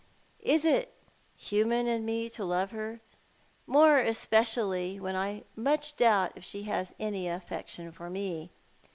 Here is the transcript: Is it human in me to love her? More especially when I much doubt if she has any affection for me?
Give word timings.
Is 0.45 0.65
it 0.65 0.95
human 1.37 1.85
in 1.85 2.05
me 2.05 2.27
to 2.29 2.43
love 2.43 2.71
her? 2.71 3.01
More 3.67 3.99
especially 3.99 4.99
when 4.99 5.15
I 5.15 5.43
much 5.55 5.95
doubt 5.95 6.31
if 6.35 6.43
she 6.43 6.63
has 6.63 6.95
any 6.99 7.27
affection 7.27 7.91
for 7.91 8.09
me? 8.09 8.49